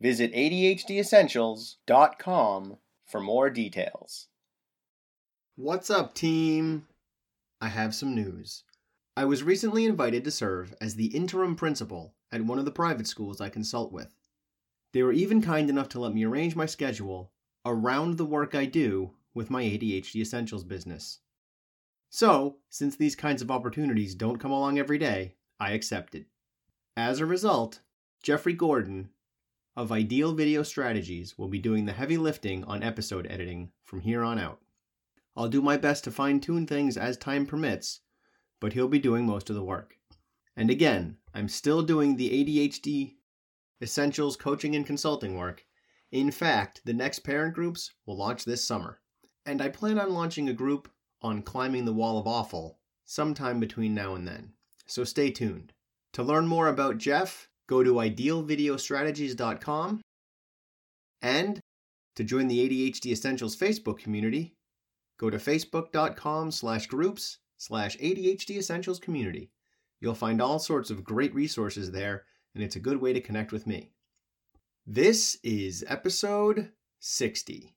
[0.00, 4.28] Visit ADHDessentials.com for more details.
[5.56, 6.86] What's up, team?
[7.62, 8.64] I have some news.
[9.16, 13.06] I was recently invited to serve as the interim principal at one of the private
[13.06, 14.14] schools I consult with.
[14.92, 17.32] They were even kind enough to let me arrange my schedule
[17.64, 21.20] around the work I do with my ADHD Essentials business.
[22.10, 26.26] So, since these kinds of opportunities don't come along every day, I accepted.
[26.96, 27.80] As a result,
[28.22, 29.10] Jeffrey Gordon
[29.76, 34.22] of Ideal Video Strategies will be doing the heavy lifting on episode editing from here
[34.22, 34.60] on out.
[35.36, 38.00] I'll do my best to fine tune things as time permits,
[38.58, 39.98] but he'll be doing most of the work.
[40.56, 43.16] And again, I'm still doing the ADHD
[43.82, 45.66] Essentials coaching and consulting work.
[46.10, 49.02] In fact, the next parent groups will launch this summer.
[49.44, 50.90] And I plan on launching a group
[51.20, 54.54] on climbing the wall of awful sometime between now and then.
[54.86, 55.74] So stay tuned.
[56.14, 60.00] To learn more about Jeff, go to idealvideostrategies.com.
[61.22, 61.58] And
[62.14, 64.54] to join the ADHD Essentials Facebook community,
[65.18, 69.50] go to facebook.com slash groups slash ADHD Essentials community.
[70.00, 73.52] You'll find all sorts of great resources there, and it's a good way to connect
[73.52, 73.92] with me.
[74.86, 76.70] This is episode
[77.00, 77.74] 60.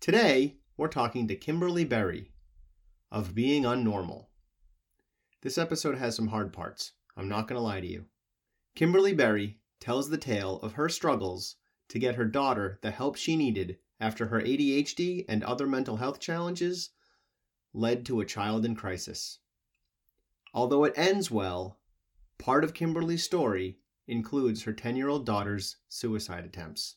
[0.00, 2.32] Today, we're talking to Kimberly Berry
[3.12, 4.26] of Being Unnormal.
[5.42, 6.92] This episode has some hard parts.
[7.16, 8.06] I'm not going to lie to you.
[8.74, 11.56] Kimberly Berry tells the tale of her struggles
[11.88, 16.20] to get her daughter the help she needed after her ADHD and other mental health
[16.20, 16.90] challenges
[17.72, 19.40] led to a child in crisis.
[20.54, 21.78] Although it ends well,
[22.38, 26.96] part of Kimberly's story includes her 10 year old daughter's suicide attempts.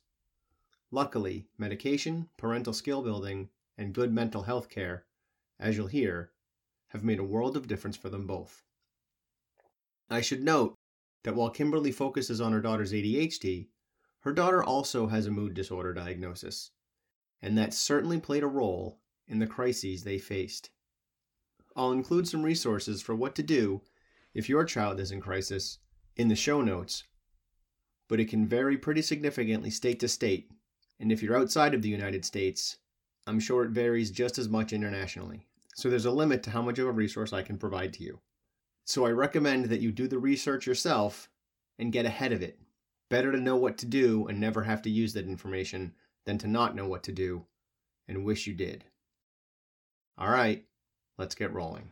[0.91, 5.05] Luckily, medication, parental skill building, and good mental health care,
[5.59, 6.31] as you'll hear,
[6.89, 8.63] have made a world of difference for them both.
[10.09, 10.75] I should note
[11.23, 13.67] that while Kimberly focuses on her daughter's ADHD,
[14.19, 16.71] her daughter also has a mood disorder diagnosis,
[17.41, 20.69] and that certainly played a role in the crises they faced.
[21.75, 23.81] I'll include some resources for what to do
[24.33, 25.79] if your child is in crisis
[26.15, 27.03] in the show notes,
[28.07, 30.51] but it can vary pretty significantly state to state,
[30.99, 32.77] and if you're outside of the United States,
[33.25, 35.47] I'm sure it varies just as much internationally.
[35.75, 38.19] So there's a limit to how much of a resource I can provide to you.
[38.85, 41.29] So I recommend that you do the research yourself
[41.79, 42.59] and get ahead of it.
[43.09, 45.93] Better to know what to do and never have to use that information
[46.25, 47.45] than to not know what to do
[48.07, 48.83] and wish you did.
[50.17, 50.63] All right,
[51.17, 51.91] let's get rolling.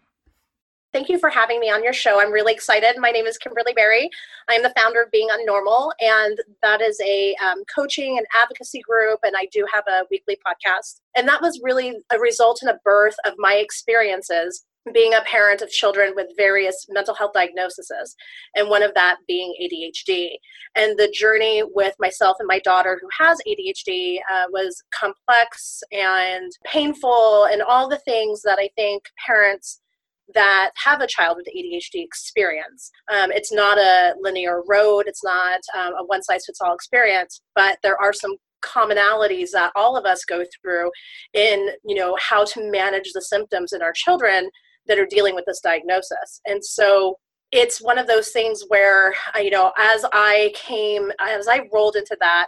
[0.94, 2.19] Thank you for having me on your show.
[2.19, 2.96] I'm really excited.
[2.97, 4.09] My name is Kimberly Berry.
[4.50, 9.19] I'm the founder of Being Unnormal, and that is a um, coaching and advocacy group.
[9.24, 11.00] And I do have a weekly podcast.
[11.16, 15.62] And that was really a result and a birth of my experiences being a parent
[15.62, 18.16] of children with various mental health diagnoses,
[18.56, 20.31] and one of that being ADHD.
[20.75, 26.52] And the journey with myself and my daughter, who has ADHD, uh, was complex and
[26.66, 29.81] painful, and all the things that I think parents
[30.34, 32.90] that have a child with ADHD experience.
[33.12, 37.42] Um, it's not a linear road, it's not um, a one size fits all experience,
[37.56, 40.92] but there are some commonalities that all of us go through
[41.34, 44.50] in you know how to manage the symptoms in our children
[44.88, 46.42] that are dealing with this diagnosis.
[46.46, 47.18] And so
[47.52, 51.96] it's one of those things where, uh, you know, as I came, as I rolled
[51.96, 52.47] into that,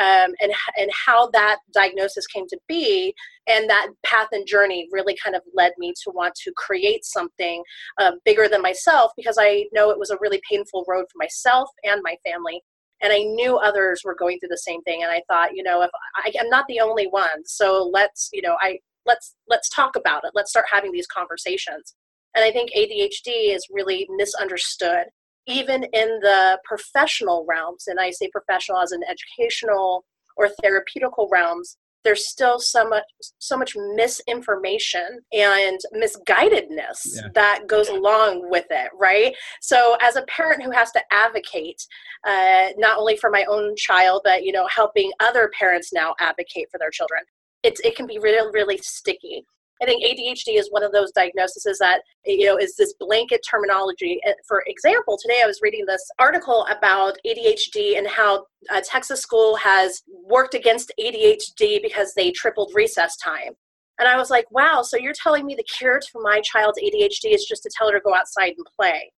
[0.00, 3.14] um, and and how that diagnosis came to be,
[3.46, 7.62] and that path and journey really kind of led me to want to create something
[7.98, 11.68] uh, bigger than myself because I know it was a really painful road for myself
[11.84, 12.62] and my family,
[13.02, 15.82] and I knew others were going through the same thing, and I thought, you know,
[15.82, 18.78] if I, I'm not the only one, so let's, you know, I
[19.10, 20.30] let's let's talk about it.
[20.34, 21.94] Let's start having these conversations.
[22.34, 25.06] And i think adhd is really misunderstood
[25.46, 27.84] even in the professional realms.
[27.88, 30.04] And i say professional as in educational
[30.36, 33.04] or therapeutical realms there's still so much
[33.38, 37.28] so much misinformation and misguidedness yeah.
[37.34, 39.34] that goes along with it right?
[39.60, 41.80] So as a parent who has to advocate
[42.26, 46.68] uh, not only for my own child but you know helping other parents now advocate
[46.70, 47.22] for their children
[47.62, 49.44] it's it can be really really sticky
[49.82, 54.20] I think ADHD is one of those diagnoses that you know is this blanket terminology.
[54.46, 59.56] For example, today I was reading this article about ADHD and how a Texas school
[59.56, 63.54] has worked against ADHD because they tripled recess time.
[63.98, 67.34] And I was like, wow, so you're telling me the cure to my child's ADHD
[67.34, 69.10] is just to tell her to go outside and play.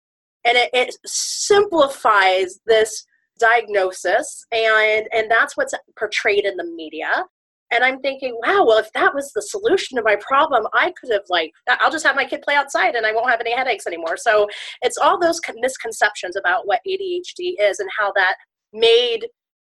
[0.45, 3.05] And it, it simplifies this
[3.39, 7.25] diagnosis and and that's what's portrayed in the media
[7.73, 11.11] and i'm thinking wow well if that was the solution to my problem i could
[11.13, 13.87] have like i'll just have my kid play outside and i won't have any headaches
[13.87, 14.17] anymore.
[14.17, 14.49] So
[14.83, 18.37] it's all those misconceptions about what adhd is and how that
[18.73, 19.27] made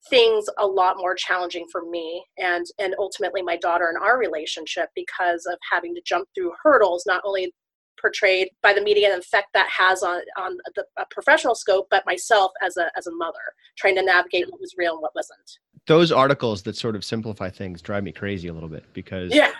[0.08, 4.88] things a lot more challenging for me and and ultimately my daughter and our relationship
[4.94, 7.52] because of having to jump through hurdles not only
[8.00, 12.04] portrayed by the media and the effect that has on on the professional scope but
[12.06, 13.38] myself as a as a mother
[13.76, 15.58] trying to navigate what was real and what wasn't.
[15.86, 19.52] Those articles that sort of simplify things drive me crazy a little bit because yeah.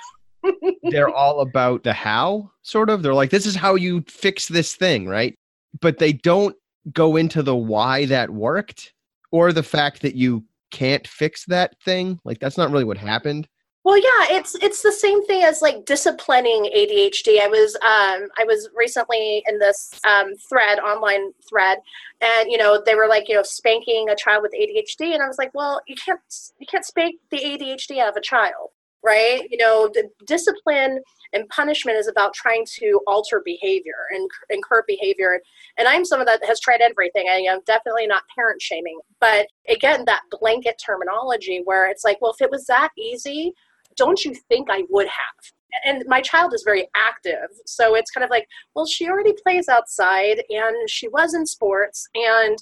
[0.85, 3.03] they're all about the how sort of.
[3.03, 5.35] They're like this is how you fix this thing right?
[5.81, 6.57] But they don't
[6.93, 8.93] go into the why that worked
[9.31, 12.19] or the fact that you can't fix that thing.
[12.25, 13.49] Like that's not really what happened
[13.83, 17.41] well, yeah, it's it's the same thing as like disciplining ADHD.
[17.41, 21.79] I was um, I was recently in this um, thread, online thread,
[22.21, 25.27] and you know they were like you know spanking a child with ADHD, and I
[25.27, 26.21] was like, well, you can't
[26.59, 28.69] you can't spank the ADHD out of a child,
[29.03, 29.49] right?
[29.51, 29.91] You know,
[30.27, 31.01] discipline
[31.33, 35.41] and punishment is about trying to alter behavior and, curb behavior.
[35.79, 37.29] And I'm someone that has tried everything.
[37.31, 42.33] I am definitely not parent shaming, but again, that blanket terminology where it's like, well,
[42.33, 43.55] if it was that easy
[43.97, 45.85] don't you think I would have?
[45.85, 47.49] And my child is very active.
[47.67, 52.09] So it's kind of like, well, she already plays outside and she was in sports.
[52.15, 52.59] And,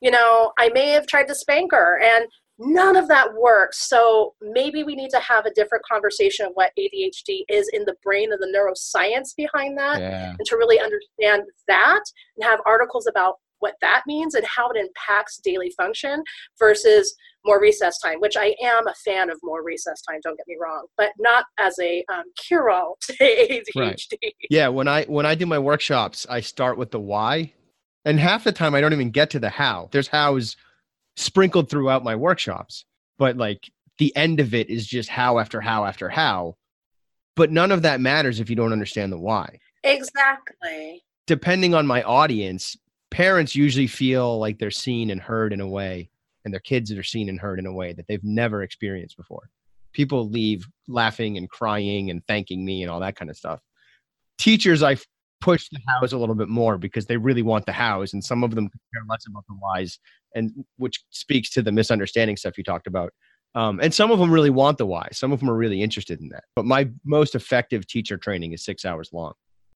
[0.00, 2.00] you know, I may have tried to spank her.
[2.02, 2.26] And
[2.60, 3.88] none of that works.
[3.88, 7.96] So maybe we need to have a different conversation of what ADHD is in the
[8.04, 10.34] brain and the neuroscience behind that, yeah.
[10.38, 12.02] and to really understand that
[12.36, 16.22] and have articles about what that means and how it impacts daily function
[16.58, 17.14] versus
[17.44, 20.20] more recess time, which I am a fan of more recess time.
[20.22, 23.64] Don't get me wrong, but not as a um, cure-all to ADHD.
[23.76, 24.02] Right.
[24.50, 27.52] Yeah, when I when I do my workshops, I start with the why,
[28.04, 29.88] and half the time I don't even get to the how.
[29.92, 30.56] There's hows
[31.16, 32.84] sprinkled throughout my workshops,
[33.18, 36.56] but like the end of it is just how after how after how.
[37.36, 39.58] But none of that matters if you don't understand the why.
[39.84, 41.02] Exactly.
[41.26, 42.76] Depending on my audience,
[43.10, 46.10] parents usually feel like they're seen and heard in a way
[46.44, 49.50] and their kids are seen and heard in a way that they've never experienced before.
[49.92, 53.60] People leave laughing and crying and thanking me and all that kind of stuff.
[54.38, 54.96] Teachers, I
[55.40, 58.44] push the hows a little bit more because they really want the hows, and some
[58.44, 59.98] of them care less about the whys,
[60.34, 63.12] and which speaks to the misunderstanding stuff you talked about.
[63.54, 65.08] Um, and some of them really want the why.
[65.12, 66.44] Some of them are really interested in that.
[66.54, 69.32] But my most effective teacher training is six hours long.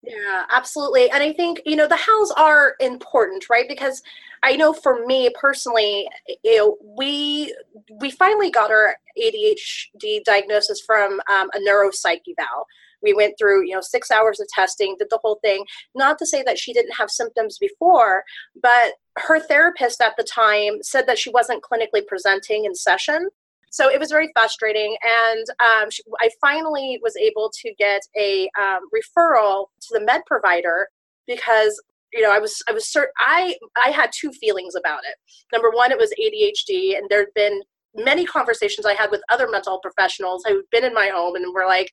[0.06, 1.10] Yeah, absolutely.
[1.10, 3.66] And I think, you know, the hows are important, right?
[3.68, 4.02] Because
[4.42, 6.06] I know for me personally,
[6.42, 7.54] you know, we
[8.00, 12.66] we finally got our ADHD diagnosis from um, a neuropsych eval.
[13.02, 15.64] We went through, you know, six hours of testing, did the whole thing.
[15.94, 18.24] Not to say that she didn't have symptoms before,
[18.62, 23.28] but her therapist at the time said that she wasn't clinically presenting in session
[23.74, 28.48] so it was very frustrating and um, she, i finally was able to get a
[28.58, 30.88] um, referral to the med provider
[31.26, 31.82] because
[32.12, 35.16] you know i was i was cert- i i had two feelings about it.
[35.52, 37.60] Number one it was adhd and there'd been
[37.96, 41.66] many conversations i had with other mental professionals who'd been in my home and were
[41.66, 41.90] like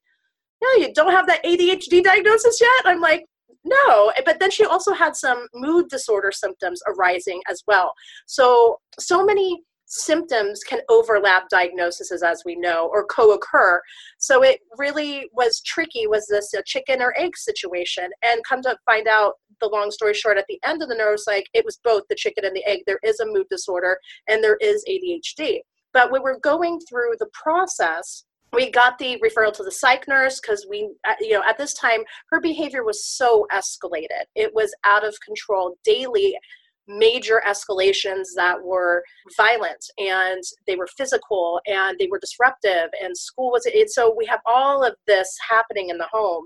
[0.62, 2.86] yeah you don't have that adhd diagnosis yet?
[2.86, 3.26] I'm like
[3.64, 4.12] no.
[4.26, 7.94] But then she also had some mood disorder symptoms arising as well.
[8.26, 13.82] So so many symptoms can overlap diagnoses as we know or co-occur.
[14.18, 18.10] So it really was tricky was this a chicken or egg situation?
[18.24, 21.44] And come to find out the long story short at the end of the neuropsych
[21.54, 22.80] it was both the chicken and the egg.
[22.88, 25.60] There is a mood disorder and there is adhd
[25.94, 30.40] but when we're going through the process we got the referral to the psych nurse
[30.40, 34.26] because we uh, you know at this time her behavior was so escalated.
[34.36, 36.38] It was out of control daily
[36.98, 39.04] major escalations that were
[39.38, 44.26] violent and they were physical and they were disruptive and school was it so we
[44.26, 46.46] have all of this happening in the home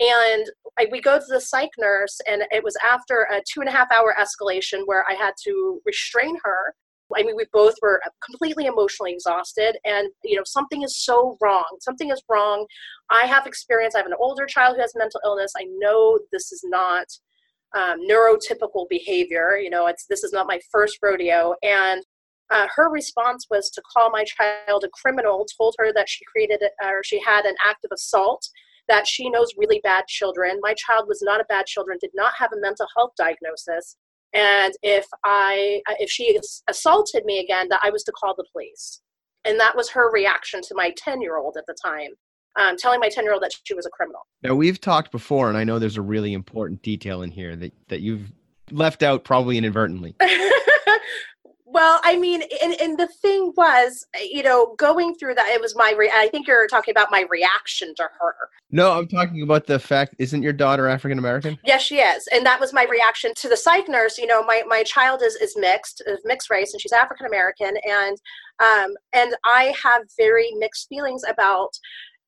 [0.00, 0.46] and
[0.78, 3.72] I, we go to the psych nurse and it was after a two and a
[3.72, 6.74] half hour escalation where i had to restrain her
[7.16, 11.64] I mean, we both were completely emotionally exhausted, and you know, something is so wrong.
[11.80, 12.66] Something is wrong.
[13.10, 13.94] I have experience.
[13.94, 15.52] I have an older child who has mental illness.
[15.56, 17.06] I know this is not
[17.74, 19.56] um, neurotypical behavior.
[19.56, 22.02] You know, it's this is not my first rodeo, and
[22.50, 25.46] uh, her response was to call my child a criminal.
[25.58, 28.46] Told her that she created or she had an act of assault
[28.88, 30.58] that she knows really bad children.
[30.60, 33.96] My child was not a bad children, did not have a mental health diagnosis.
[34.34, 36.38] And if I if she
[36.68, 39.00] assaulted me again, that I was to call the police.
[39.44, 42.10] And that was her reaction to my 10 year old at the time.
[42.56, 44.26] Um, telling my 10 year old that she was a criminal.
[44.44, 47.72] Now, we've talked before, and I know there's a really important detail in here that,
[47.88, 48.30] that you've
[48.70, 50.14] left out probably inadvertently.
[51.74, 55.74] Well, I mean, and, and the thing was, you know, going through that, it was
[55.74, 58.34] my, re- I think you're talking about my reaction to her.
[58.70, 61.58] No, I'm talking about the fact, isn't your daughter African American?
[61.64, 62.28] Yes, she is.
[62.28, 64.18] And that was my reaction to the psych nurse.
[64.18, 67.74] You know, my, my child is, is mixed, is mixed race, and she's African American.
[67.84, 68.18] And,
[68.60, 71.76] um, and I have very mixed feelings about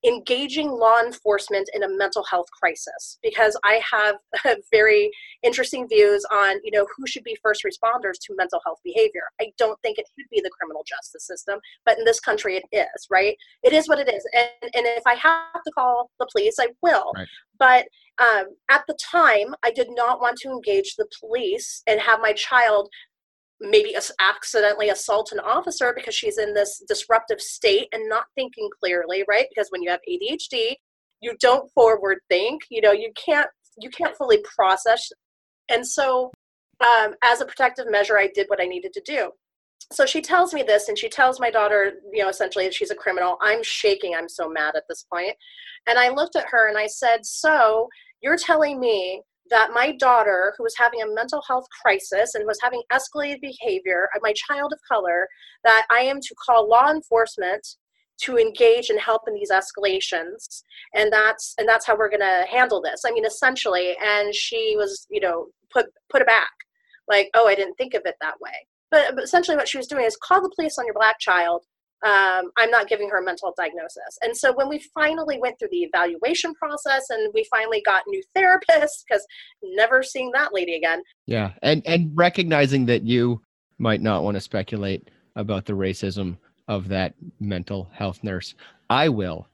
[0.06, 4.16] engaging law enforcement in a mental health crisis because I have
[4.70, 5.10] very
[5.42, 9.22] interesting views on you know who should be first responders to mental health behavior.
[9.40, 12.64] I don't think it should be the criminal justice system, but in this country it
[12.72, 13.36] is, right?
[13.62, 16.68] It is what it is, and and if I have to call the police, I
[16.82, 17.12] will.
[17.16, 17.26] Right.
[17.58, 17.86] But
[18.18, 22.32] um, at the time, I did not want to engage the police and have my
[22.32, 22.88] child
[23.60, 29.25] maybe accidentally assault an officer because she's in this disruptive state and not thinking clearly
[29.28, 29.46] right?
[29.48, 30.76] Because when you have adhd
[31.22, 33.48] you don't forward think you know you can't
[33.78, 35.10] you can't fully process.
[35.68, 36.32] And so
[36.80, 39.30] um, as a protective measure i did what i needed to do.
[39.92, 42.90] So she tells me this and she tells my daughter you know essentially that she's
[42.90, 43.38] a criminal.
[43.40, 44.14] I'm shaking.
[44.14, 45.34] I'm so mad at this point.
[45.86, 47.88] And i looked at her and i said so
[48.20, 52.59] you're telling me that my daughter, who was having a mental health crisis and was
[52.62, 55.29] having escalated behavior, uh, my child of color,
[55.65, 57.67] that I am to call law enforcement
[58.23, 60.62] to engage and help in these escalations.
[60.95, 63.03] And that's and that's how we're going to handle this.
[63.07, 66.50] I mean essentially and she was you know put put it back
[67.09, 68.67] like oh i didn't think of it that way.
[68.91, 71.65] But, but essentially what she was doing is call the police on your black child
[72.05, 74.19] um, I'm not giving her a mental diagnosis.
[74.23, 78.23] And so when we finally went through the evaluation process and we finally got new
[78.37, 79.26] therapists, because
[79.62, 81.03] never seeing that lady again.
[81.26, 81.53] Yeah.
[81.62, 83.41] And and recognizing that you
[83.79, 86.37] might not want to speculate about the racism
[86.69, 88.55] of that mental health nurse.
[88.91, 89.49] I will.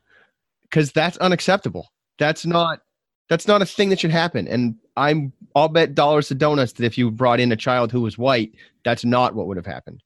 [0.63, 1.93] Because that's unacceptable.
[2.19, 2.81] That's not
[3.29, 4.49] that's not a thing that should happen.
[4.49, 8.01] And I'm I'll bet dollars to donuts that if you brought in a child who
[8.01, 8.53] was white,
[8.85, 10.03] that's not what would have happened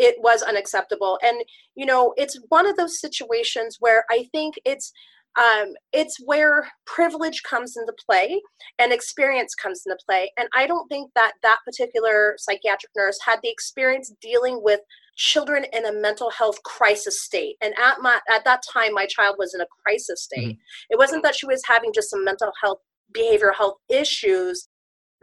[0.00, 1.18] it was unacceptable.
[1.22, 1.42] And
[1.80, 4.92] you know it's one of those situations where i think it's
[5.38, 8.42] um, it's where privilege comes into play
[8.80, 10.30] and experience comes into play.
[10.36, 14.80] And i don't think that that particular psychiatric nurse had the experience dealing with
[15.16, 17.56] children in a mental health crisis state.
[17.60, 20.56] And at my at that time my child was in a crisis state.
[20.56, 20.90] Mm-hmm.
[20.90, 22.80] it wasn't that she was having just some mental health
[23.16, 24.68] behavioral health issues.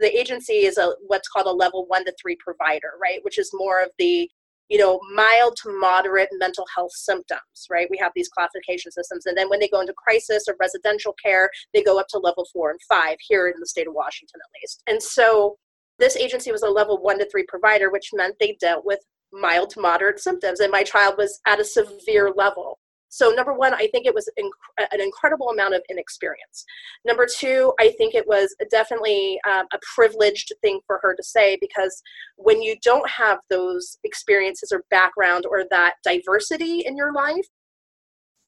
[0.00, 3.20] The agency is a what's called a level one to three provider right?
[3.22, 4.30] Which is more of the
[4.68, 7.88] you know, mild to moderate mental health symptoms, right?
[7.90, 9.26] We have these classification systems.
[9.26, 12.46] And then when they go into crisis or residential care, they go up to level
[12.52, 14.82] four and five here in the state of Washington, at least.
[14.86, 15.56] And so
[15.98, 19.00] this agency was a level one to three provider, which meant they dealt with
[19.32, 20.60] mild to moderate symptoms.
[20.60, 22.78] And my child was at a severe level.
[23.10, 26.64] So, number one, I think it was inc- an incredible amount of inexperience.
[27.04, 31.56] Number two, I think it was definitely um, a privileged thing for her to say
[31.60, 32.02] because
[32.36, 37.46] when you don't have those experiences or background or that diversity in your life,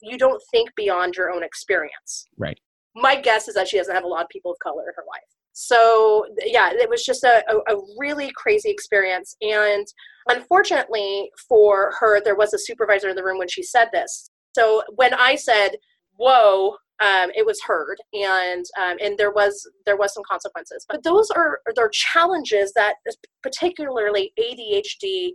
[0.02, 2.26] you don't think beyond your own experience.
[2.38, 2.58] Right.
[2.94, 5.04] My guess is that she doesn't have a lot of people of color in her
[5.08, 5.22] life.
[5.52, 9.36] So, yeah, it was just a, a, a really crazy experience.
[9.42, 9.86] And
[10.28, 14.30] unfortunately for her, there was a supervisor in the room when she said this.
[14.52, 15.76] So when I said,
[16.16, 20.84] whoa, um, it was heard and um, and there was there was some consequences.
[20.88, 22.96] But those are are challenges that
[23.42, 25.30] particularly adhd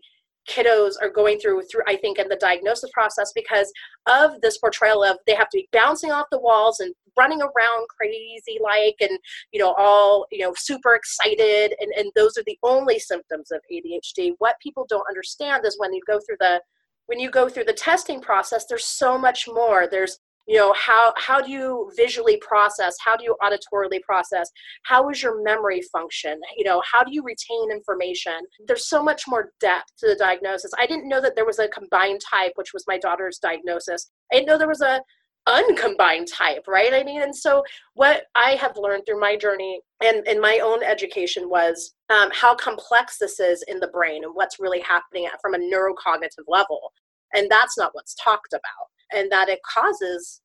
[0.47, 3.71] kiddos are going through through i think in the diagnosis process because
[4.05, 7.87] of this portrayal of they have to be bouncing off the walls and running around
[7.97, 9.17] crazy like and
[9.51, 11.75] you know all you know super excited.
[11.79, 15.93] And, and those are the only symptoms of adhd what people don't understand is when
[15.93, 16.61] you go through the
[17.07, 19.87] when you go through the testing process there's so much more.
[19.89, 22.95] There's you know how how do you visually process?
[23.03, 24.49] How do you auditorily process?
[24.83, 26.39] How is your memory function?
[26.55, 28.39] You know how do you retain information?
[28.67, 30.71] There's so much more depth to the diagnosis.
[30.77, 34.11] I didn't know that there was a combined type which was my daughter's diagnosis.
[34.31, 35.01] I didn't know there was a
[35.47, 36.93] uncombined type right?
[36.93, 40.83] I mean and so what i have learned through my journey and in my own
[40.83, 45.53] education was um, how complex this is in the brain and what's really happening from
[45.53, 46.91] a neurocognitive level.
[47.33, 48.87] And that's not what's talked about.
[49.13, 50.41] And that it causes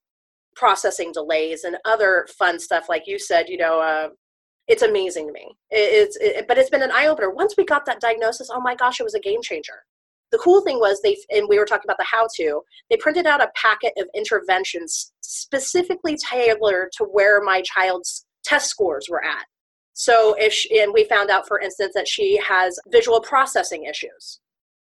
[0.57, 4.09] processing delays and other fun stuff like you said you know uh,
[4.67, 5.57] it's amazing to me.
[5.71, 7.31] It's it, but it's been an eye-opener.
[7.31, 9.85] Once we got that diagnosis oh my gosh it was a game changer
[10.31, 13.27] the cool thing was they and we were talking about the how to they printed
[13.27, 19.45] out a packet of interventions specifically tailored to where my child's test scores were at.
[19.93, 24.41] So if she, and we found out for instance that she has visual processing issues.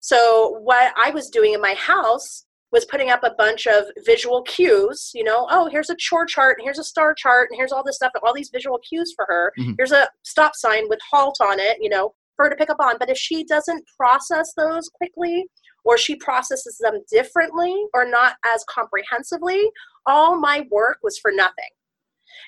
[0.01, 4.43] So what i was doing in my house was putting up a bunch of visual
[4.43, 7.71] cues you know oh here's a chore chart and here's a star chart and here's
[7.71, 9.51] all this stuff all these visual cues for her.
[9.59, 9.73] Mm-hmm.
[9.77, 12.79] here's a stop sign with halt on it you know for her to pick up
[12.79, 12.95] on.
[12.97, 15.45] But if she doesn't process those quickly,
[15.83, 19.69] or she processes them differently or not as comprehensively,
[20.05, 21.69] all my work was for nothing.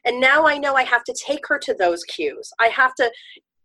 [0.05, 2.49] And now I know I have to take her to those cues.
[2.59, 3.11] I have to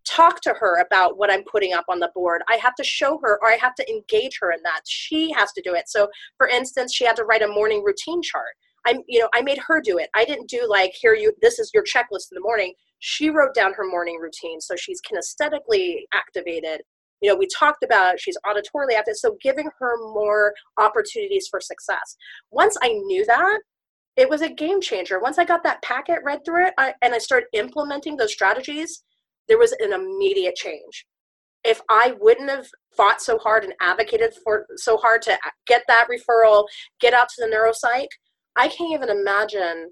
[0.05, 2.41] talk to her about what I'm putting up on the board.
[2.49, 4.81] I have to show her or I have to engage her in that.
[4.85, 5.89] She has to do it.
[5.89, 6.07] So
[6.37, 8.55] for instance, she had to write a morning routine chart.
[8.85, 10.09] I you know, I made her do it.
[10.15, 12.73] I didn't do like here you this is your checklist in the morning.
[12.99, 16.81] She wrote down her morning routine so she's kinesthetically activated.
[17.21, 22.15] You know we talked about she's auditorily active so giving her more opportunities for success.
[22.51, 23.59] Once i knew that
[24.15, 25.19] it was a game changer.
[25.19, 29.03] Once i got that packet read through it I, and i started implementing those strategies
[29.47, 31.05] there was an immediate change.
[31.63, 36.07] If i wouldn't have fought so hard and advocated for so hard to get that
[36.09, 36.65] referral
[36.99, 38.07] get out to the neuropsych
[38.57, 39.91] i can't even imagine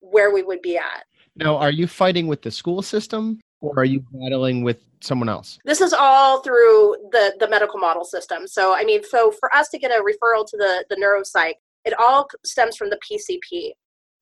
[0.00, 1.04] where we would be at
[1.36, 5.58] now, are you fighting with the school system or are you battling with someone else?
[5.64, 8.46] This is all through the, the medical model system.
[8.46, 11.94] So, I mean, so for us to get a referral to the, the neuropsych, it
[12.00, 13.72] all stems from the PCP.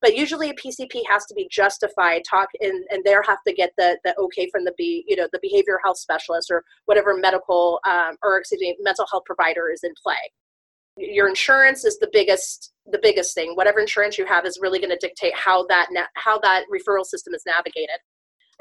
[0.03, 3.73] But usually a PCP has to be justified, talk and, and there have to get
[3.79, 7.81] the, the okay from the be you know the behavioral health specialist or whatever medical
[7.89, 10.15] um, or excuse me mental health provider is in play
[10.97, 13.55] your insurance is the biggest the biggest thing.
[13.55, 17.05] Whatever insurance you have is really going to dictate how that na- how that referral
[17.05, 17.97] system is navigated.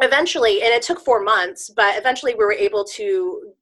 [0.01, 3.53] Eventually and it took four months but eventually we were able to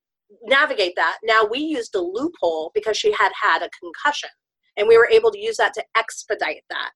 [0.44, 1.18] navigate that.
[1.24, 4.30] Now we used a loophole because she had had a concussion
[4.78, 6.92] and we were able to use that to expedite that.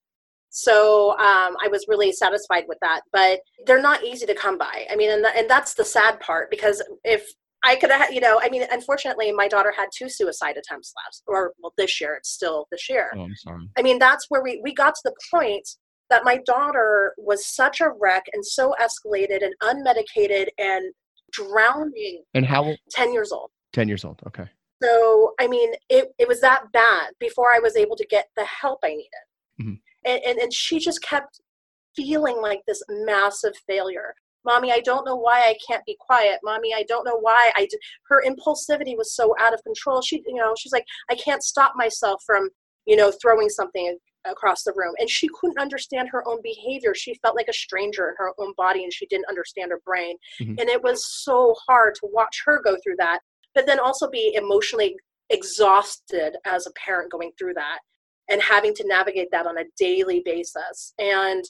[0.50, 4.86] So um, i was really satisfied with that but they're not easy to come by.
[4.90, 7.28] I mean and, th- and that's the sad part because if
[7.66, 11.24] I could have, you know, I mean, unfortunately, my daughter had two suicide attempts last,
[11.28, 12.14] or well, this year.
[12.16, 13.12] It's still this year.
[13.16, 13.68] Oh, I'm sorry.
[13.78, 15.68] I mean, that's where we we got to the point
[16.12, 20.94] that my daughter was such a wreck and so escalated and unmedicated and
[21.32, 22.24] drowning.
[22.36, 22.76] And how?
[22.92, 23.50] Ten years old.
[23.74, 24.22] Ten years old.
[24.28, 24.46] Okay.
[24.84, 28.46] So I mean, it it was that bad before I was able to get the
[28.46, 29.10] help I needed,
[29.60, 29.74] mm-hmm.
[30.06, 31.42] and, and and she just kept
[31.96, 34.14] feeling like this massive failure
[34.46, 36.40] mommy i don't know why i can't be quiet.
[36.44, 37.80] Mommy i don't know why i did.
[38.08, 40.02] her impulsivity was so out of control.
[40.02, 42.50] She you know she's like i can't stop myself from
[42.86, 44.96] you know throwing something across the room.
[44.98, 46.96] And she couldn't understand her own behavior.
[46.96, 50.16] She felt like a stranger in her own body and she didn't understand her brain.
[50.42, 50.56] Mm-hmm.
[50.60, 53.20] and it was so hard to watch her go through that
[53.56, 54.96] but then also be emotionally
[55.30, 57.80] exhausted as a parent going through that
[58.30, 60.94] and having to navigate that on a daily basis.
[61.00, 61.44] And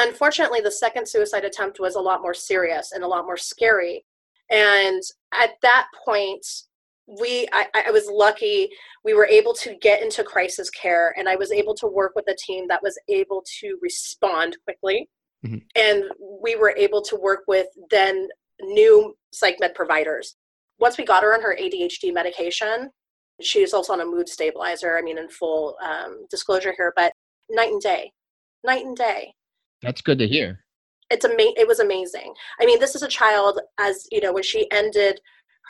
[0.00, 4.04] Unfortunately, the second suicide attempt was a lot more serious and a lot more scary.
[4.50, 6.44] And at that point,
[7.18, 8.70] we I, I, was lucky
[9.04, 12.26] we were able to get into crisis care and i was able to work with
[12.28, 15.08] a team that was able to respond quickly
[15.44, 15.58] mm-hmm.
[15.74, 16.04] and
[16.42, 18.28] we were able to work with then
[18.60, 20.36] new psych med providers
[20.78, 22.90] once we got her on her adhd medication
[23.40, 27.12] she's also on a mood stabilizer i mean in full um, disclosure here but
[27.48, 28.12] night and day
[28.64, 29.32] night and day
[29.82, 30.64] that's good to hear.
[31.10, 32.34] It's ama- It was amazing.
[32.60, 35.20] I mean, this is a child, as you know, when she ended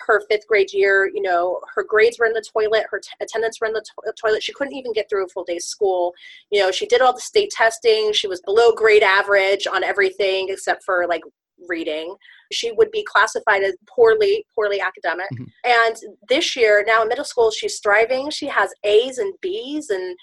[0.07, 3.61] her fifth grade year, you know, her grades were in the toilet, her t- attendance
[3.61, 4.43] were in the to- toilet.
[4.43, 6.15] She couldn't even get through a full day's school.
[6.51, 8.13] You know, she did all the state testing.
[8.13, 11.23] She was below grade average on everything except for like
[11.69, 12.15] reading.
[12.53, 15.27] She would be classified as poorly, poorly academic.
[15.35, 15.45] Mm-hmm.
[15.65, 15.97] And
[16.29, 18.31] this year, now in middle school, she's thriving.
[18.31, 20.17] She has A's and B's, and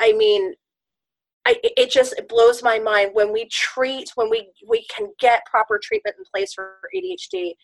[0.00, 0.54] I mean,
[1.46, 5.44] I, it just it blows my mind when we treat when we we can get
[5.44, 7.54] proper treatment in place for ADHD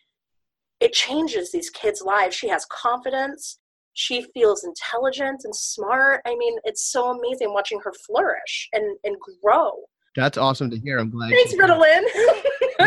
[0.81, 2.35] it changes these kids lives.
[2.35, 3.59] She has confidence.
[3.93, 6.23] She feels intelligent and smart.
[6.27, 9.73] I mean it's so amazing watching her flourish and and grow.
[10.16, 10.99] That's awesome to hear.
[10.99, 12.03] I'm glad thanks ritalin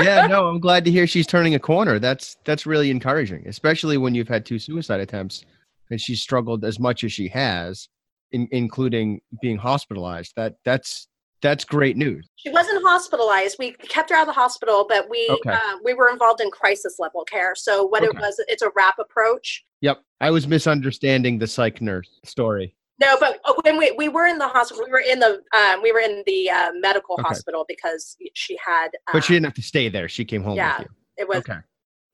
[0.04, 2.00] yeah no i'm glad to hear she's turning a corner.
[2.00, 5.46] That's that's really encouraging especially when you've had two suicide attempts
[5.90, 7.90] and she's struggled as much as she has
[8.34, 10.34] in, including being hospitalized.
[10.36, 11.08] That that's
[11.42, 12.28] that's great news.
[12.36, 13.58] She wasn't hospitalized.
[13.60, 15.52] We kept her out of the hospital, but we okay.
[15.52, 17.54] uh, we were involved in crisis level care.
[17.56, 18.16] So what okay.
[18.16, 19.64] it was, it's a wrap approach.
[19.82, 22.76] Yep, I was misunderstanding the psych nurse story.
[23.00, 25.82] No, but uh, when we, we were in the hospital, we were in the um,
[25.82, 27.24] we were in the uh, medical okay.
[27.24, 28.88] hospital because she had.
[28.88, 30.08] Um, but she didn't have to stay there.
[30.08, 30.56] She came home.
[30.56, 30.84] Yeah,
[31.18, 31.58] it was okay.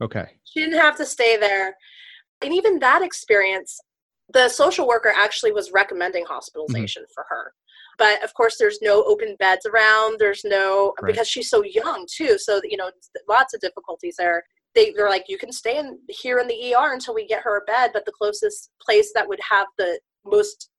[0.01, 0.25] Okay.
[0.45, 1.75] She didn't have to stay there,
[2.41, 3.79] and even that experience,
[4.33, 7.13] the social worker actually was recommending hospitalization mm-hmm.
[7.13, 7.53] for her.
[7.97, 10.19] But of course there's no open beds around.
[10.19, 11.11] There's no right.
[11.11, 12.37] because she's so young too.
[12.37, 12.91] So you know
[13.27, 14.43] lots of difficulties there.
[14.75, 17.57] They, they're like you can stay in here in the er until we get her
[17.57, 17.91] a bed.
[17.93, 20.69] But the closest place that would have the most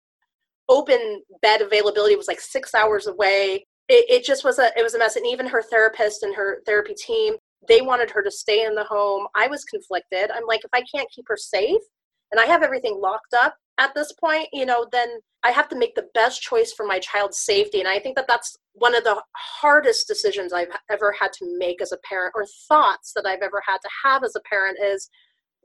[0.68, 3.66] open bed availability was like six hours away.
[3.88, 5.16] It, it just was a it was a mess.
[5.16, 7.34] And even her therapist and her therapy team
[7.68, 9.26] they wanted her to stay in the home.
[9.36, 10.30] I was conflicted.
[10.30, 11.82] I'm like if i can't keep her safe
[12.30, 15.08] and i have everything locked up at this point you know then
[15.42, 17.80] i have to make the best choice for my child's safety.
[17.80, 21.82] And i think that that's one of the hardest decisions i've ever had to make
[21.82, 25.08] as a parent or thoughts that i've ever had to have as a parent is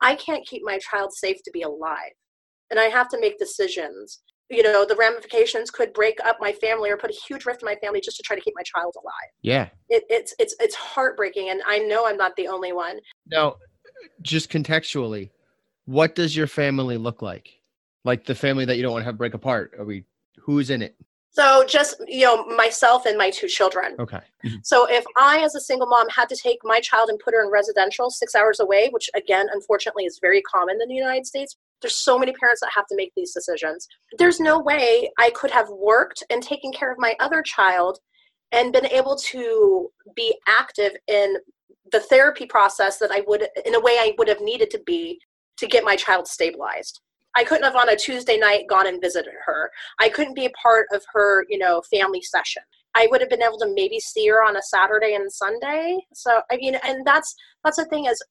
[0.01, 2.13] i can't keep my child safe to be alive.
[2.71, 4.21] And i have to make decisions.
[4.49, 7.65] You know the ramifications could break up my family or put a huge rift in
[7.65, 9.31] my family just to try to keep my child alive.
[9.41, 9.69] Yeah.
[9.89, 12.99] It, it's it's it's heartbreaking and i know i'm not the only one.
[13.27, 13.55] Now
[14.21, 15.31] just contextually
[15.85, 17.49] what does your family look like
[18.03, 20.03] like the family that you don't want to have break apart are we
[20.37, 20.95] who's in it
[21.29, 24.55] so just you know myself and my two children okay mm-hmm.
[24.63, 27.43] so if i as a single mom had to take my child and put her
[27.43, 31.55] in residential six hours away which again unfortunately is very common in the united states
[31.81, 33.87] there's so many parents that have to make these decisions.
[34.17, 37.99] There's no way I could have worked and taken care of my other child
[38.51, 41.35] and been able to be active in
[41.91, 45.19] the therapy process that I would, in a way, I would have needed to be
[45.57, 47.01] to get my child stabilized.
[47.35, 49.69] I couldn't have on a Tuesday night gone and visited her.
[49.99, 52.63] I couldn't be a part of her, you know, family session.
[52.95, 55.97] I would have been able to maybe see her on a Saturday and Sunday.
[56.13, 58.23] So I mean, and that's that's the thing is,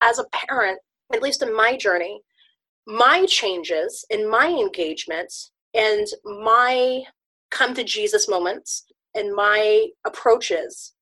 [0.00, 0.78] as a parent,
[1.12, 2.20] at least in my journey,
[2.86, 7.02] my changes in my engagements and my
[7.50, 10.94] come to Jesus moments and my approaches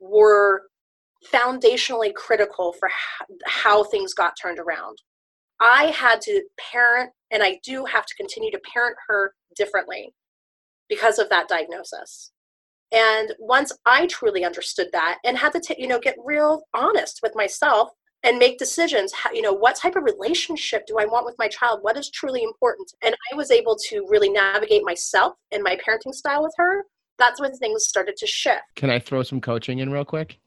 [0.00, 0.62] were
[1.32, 2.88] foundationally critical for
[3.46, 4.98] how things got turned around.
[5.60, 6.42] I had to
[6.72, 10.14] parent, and I do have to continue to parent her differently
[10.88, 12.32] because of that diagnosis.
[12.92, 17.20] And once I truly understood that and had to, t- you know, get real honest
[17.22, 17.90] with myself
[18.22, 21.48] and make decisions how, you know what type of relationship do i want with my
[21.48, 21.80] child?
[21.82, 22.90] What is truly important?
[23.02, 26.84] And i was able to really navigate myself and my parenting style with her.
[27.18, 28.62] That's when things started to shift.
[28.74, 30.38] Can i throw some coaching in real quick?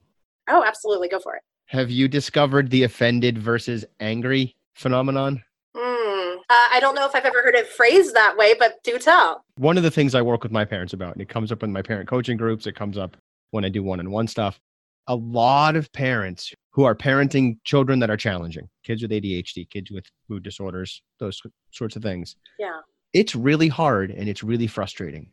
[0.49, 1.09] Oh absolutely.
[1.09, 1.43] Go for it.
[1.67, 5.41] Have you discovered the offended versus angry phenomenon
[5.75, 8.97] mm, uh, i don't know if i've ever heard it phrased that way but do
[8.97, 11.63] tell one of the things i work with my parents about and it comes up
[11.63, 13.15] in my parent coaching groups it comes up
[13.51, 14.59] when i do one-on-one stuff
[15.07, 19.91] a lot of parents who are parenting children that are challenging kids with ADHD, kids
[19.91, 21.41] with mood disorders, those
[21.71, 22.35] sorts of things.
[22.57, 22.79] Yeah.
[23.13, 25.29] It's really hard and it's really frustrating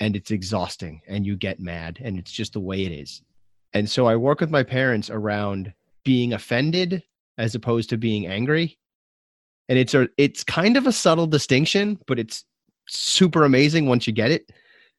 [0.00, 3.22] and it's exhausting and you get mad and it's just the way it is.
[3.74, 7.02] And so I work with my parents around being offended
[7.38, 8.78] as opposed to being angry.
[9.68, 12.44] And it's a it's kind of a subtle distinction, but it's
[12.86, 14.52] super amazing once you get it.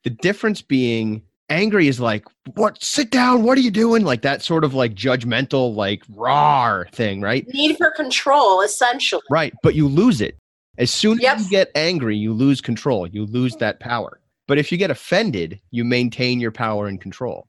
[0.03, 2.81] The difference being angry is like what?
[2.83, 3.43] Sit down.
[3.43, 4.03] What are you doing?
[4.03, 7.47] Like that sort of like judgmental like raw thing right?
[7.49, 9.21] Need for control essentially.
[9.29, 10.37] Right but you lose it.
[10.77, 11.37] As soon yep.
[11.37, 13.07] as you get angry you lose control.
[13.07, 14.19] You lose that power.
[14.47, 17.47] But if you get offended you maintain your power and control.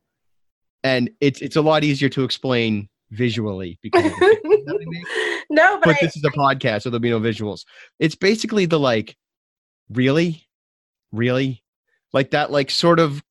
[0.85, 4.05] And it's it's a lot easier to explain visually because
[5.51, 7.65] no but, but I, this is a podcast so there'll be no visuals.
[7.99, 9.17] It's basically the like
[9.91, 10.47] really?
[11.13, 11.63] Really?
[12.13, 13.23] Like that like sort of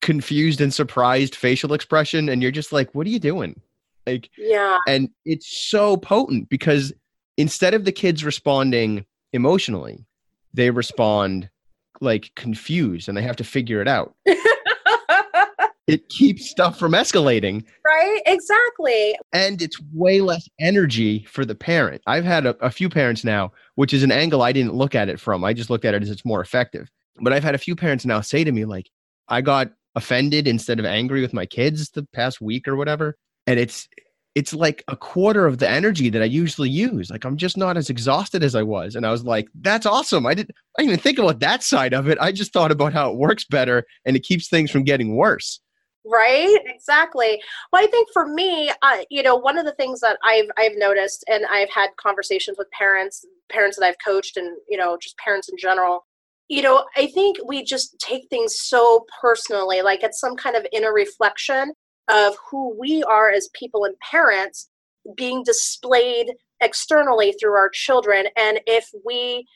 [0.00, 3.60] confused and surprised facial expression and you're just like what are you doing?
[4.06, 4.78] Like yeah.
[4.86, 6.92] and it's so potent because
[7.36, 10.06] instead of the kids responding emotionally
[10.54, 11.50] they respond
[12.00, 14.14] like confused and they have to figure it out
[15.88, 22.00] it keeps stuff from escalating right exactly and it's way less energy for the parent
[22.06, 25.08] i've had a, a few parents now which is an angle i didn't look at
[25.08, 26.88] it from i just looked at it as it's more effective
[27.20, 28.88] but i've had a few parents now say to me like
[29.28, 33.58] i got offended instead of angry with my kids the past week or whatever and
[33.58, 33.88] it's
[34.34, 37.10] it's like a quarter of the energy that I usually use.
[37.10, 38.94] Like I'm just not as exhausted as I was.
[38.94, 40.26] And I was like, that's awesome.
[40.26, 42.18] I didn't I didn't even think about that side of it.
[42.20, 45.58] I just thought about how it works better and it keeps things from getting worse.
[46.10, 47.42] Right, exactly.
[47.72, 50.76] Well, I think for me, uh, you know, one of the things that I've I've
[50.76, 55.16] noticed, and I've had conversations with parents, parents that I've coached, and you know, just
[55.18, 56.06] parents in general,
[56.48, 60.66] you know, I think we just take things so personally, like it's some kind of
[60.72, 61.72] inner reflection
[62.08, 64.70] of who we are as people and parents
[65.16, 68.26] being displayed externally through our children.
[68.36, 69.46] And if we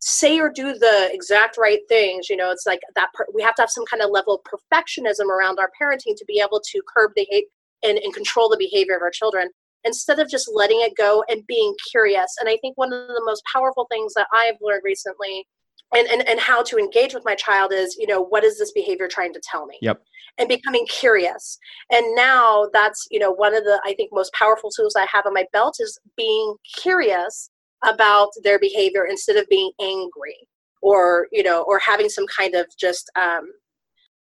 [0.00, 3.54] say or do the exact right things, you know, it's like that per- we have
[3.56, 6.80] to have some kind of level of perfectionism around our parenting to be able to
[6.94, 7.46] curb the hate
[7.82, 9.48] and, and control the behavior of our children.
[9.86, 12.34] instead of just letting it go and being curious.
[12.40, 15.46] And I think one of the most powerful things that I've learned recently
[15.94, 18.72] and, and, and how to engage with my child is, you know, what is this
[18.72, 19.78] behavior trying to tell me?
[19.80, 20.02] Yep.
[20.38, 21.58] And becoming curious.
[21.90, 25.24] And now that's, you know, one of the, I think, most powerful tools I have
[25.24, 27.48] on my belt is being curious
[27.84, 30.48] about their behavior instead of being angry
[30.82, 33.52] or, you know, or having some kind of just um,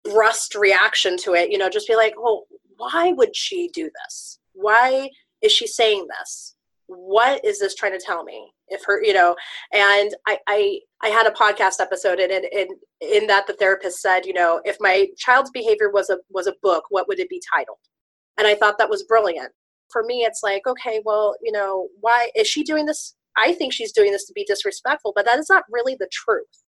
[0.05, 2.45] brusque reaction to it, you know, just be like, well,
[2.77, 4.39] why would she do this?
[4.53, 5.11] Why
[5.43, 6.55] is she saying this?
[6.87, 8.53] What is this trying to tell me?
[8.69, 9.37] If her, you know,
[9.73, 12.69] and I, I, I had a podcast episode, and in
[13.01, 16.55] in that the therapist said, you know, if my child's behavior was a was a
[16.63, 17.79] book, what would it be titled?
[18.39, 19.53] And I thought that was brilliant.
[19.91, 23.15] For me, it's like, okay, well, you know, why is she doing this?
[23.37, 26.65] I think she's doing this to be disrespectful, but that is not really the truth.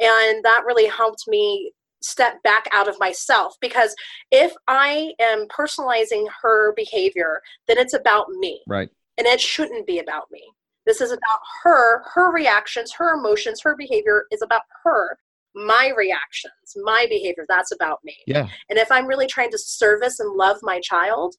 [0.00, 3.94] And that really helped me step back out of myself because
[4.30, 8.60] if I am personalizing her behavior, then it's about me.
[8.66, 8.90] Right.
[9.18, 10.42] And it shouldn't be about me.
[10.84, 15.18] This is about her, her reactions, her emotions, her behavior is about her.
[15.54, 18.14] My reactions, my behavior, that's about me.
[18.26, 18.48] Yeah.
[18.68, 21.34] And if I'm really trying to service and love my child,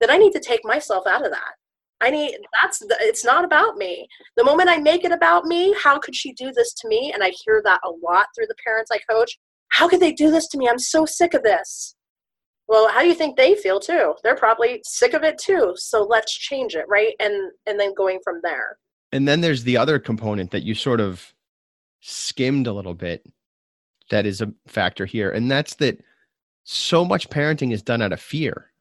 [0.00, 1.54] then I need to take myself out of that.
[2.02, 4.06] I need that's the, it's not about me.
[4.36, 7.12] The moment I make it about me, how could she do this to me?
[7.12, 9.38] And I hear that a lot through the parents I coach
[9.72, 10.68] how could they do this to me?
[10.68, 11.96] I'm so sick of this.
[12.68, 14.14] Well, how do you think they feel too?
[14.22, 15.72] They're probably sick of it too.
[15.76, 17.14] So let's change it, right?
[17.18, 18.78] And and then going from there.
[19.12, 21.34] And then there's the other component that you sort of
[22.00, 23.26] skimmed a little bit
[24.10, 26.02] that is a factor here, and that's that
[26.64, 28.71] so much parenting is done out of fear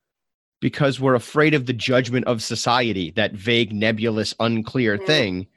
[0.62, 5.08] because we're afraid of the judgment of society, that vague, nebulous, unclear mm-hmm.
[5.08, 5.48] thing.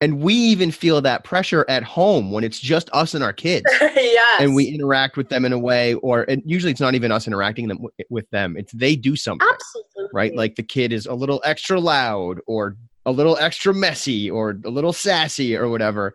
[0.00, 3.66] And we even feel that pressure at home when it's just us and our kids.
[3.94, 4.42] Yes.
[4.42, 7.26] and we interact with them in a way or and usually it's not even us
[7.26, 7.78] interacting them
[8.10, 8.56] with them.
[8.56, 10.10] It's they do something absolutely.
[10.12, 10.34] right?
[10.34, 14.70] Like the kid is a little extra loud or a little extra messy or a
[14.70, 16.14] little sassy or whatever.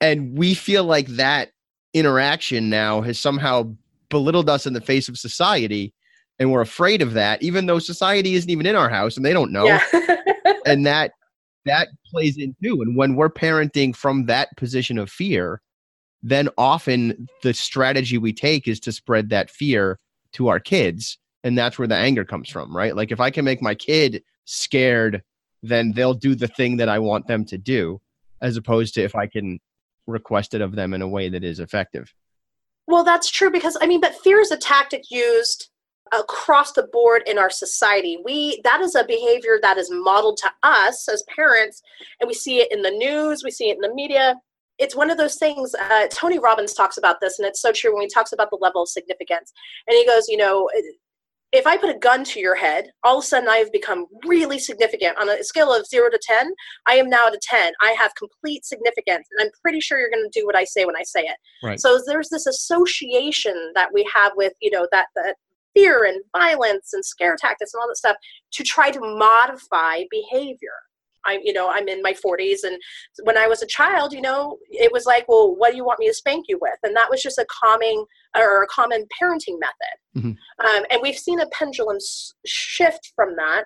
[0.00, 1.50] And we feel like that
[1.92, 3.74] interaction now has somehow
[4.08, 5.92] belittled us in the face of society
[6.38, 9.32] and we're afraid of that even though society isn't even in our house and they
[9.32, 9.82] don't know yeah.
[10.66, 11.12] and that
[11.64, 12.82] that plays in too.
[12.82, 15.60] And when we're parenting from that position of fear,
[16.22, 19.98] then often the strategy we take is to spread that fear
[20.32, 21.18] to our kids.
[21.42, 22.96] And that's where the anger comes from, right?
[22.96, 25.22] Like if I can make my kid scared,
[25.62, 28.00] then they'll do the thing that I want them to do,
[28.40, 29.60] as opposed to if I can
[30.06, 32.12] request it of them in a way that is effective.
[32.86, 35.70] Well, that's true because I mean, but fear is a tactic used
[36.18, 38.18] across the board in our society.
[38.24, 41.82] We that is a behavior that is modeled to us as parents
[42.20, 44.36] and we see it in the news we see it in the media.
[44.78, 47.92] It's one of those things uh, tony robbins talks about this and it's so true
[47.92, 49.52] when he talks about the level of significance.
[49.86, 50.68] And he goes you know
[51.52, 54.06] if i put a gun to your head all of a sudden i have become
[54.26, 55.16] really significant.
[55.18, 56.52] On a scale of 0 to 10
[56.86, 60.10] i am now at a 10 i have complete significance and i'm pretty sure you're
[60.10, 61.36] going to do what i say when i say it.
[61.62, 61.80] Right.
[61.80, 65.36] so there's this association that we have with you know that that
[65.74, 68.16] fear and violence and scare tactics and all that stuff
[68.52, 70.72] to try to modify behavior.
[71.26, 72.78] I'm, you know, I'm in my 40s, and
[73.22, 75.98] when I was a child, you know, it was like, well, what do you want
[75.98, 76.78] me to spank you with?
[76.82, 78.04] And that was just a calming
[78.36, 79.96] or a common parenting method.
[80.16, 80.66] Mm-hmm.
[80.66, 81.96] Um, and we've seen a pendulum
[82.44, 83.64] shift from that.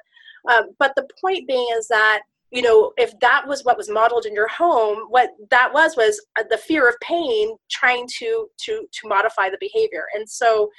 [0.49, 4.25] Um, but the point being is that you know if that was what was modeled
[4.25, 8.87] in your home what that was was uh, the fear of pain trying to to
[8.91, 10.71] to modify the behavior and so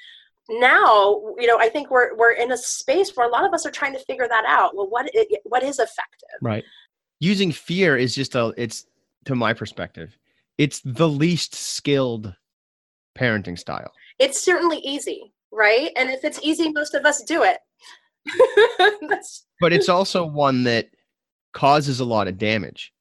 [0.50, 3.66] now you know i think we're we're in a space where a lot of us
[3.66, 4.76] are trying to figure that out.
[4.76, 6.40] Well what it, what is effective?
[6.42, 6.64] Right.
[7.20, 8.86] Using fear is just a it's
[9.26, 10.18] to my perspective
[10.58, 12.34] it's the least skilled
[13.18, 13.92] parenting style.
[14.18, 15.92] It's certainly easy right?
[15.96, 17.60] And if it's easy most of us do it.
[19.62, 20.88] But it's also one that
[21.52, 22.94] causes a lot of damage.